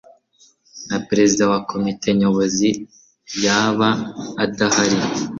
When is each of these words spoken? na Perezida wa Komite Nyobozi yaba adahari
na 0.89 0.97
Perezida 1.07 1.43
wa 1.51 1.59
Komite 1.69 2.07
Nyobozi 2.19 2.69
yaba 3.45 3.89
adahari 4.43 4.99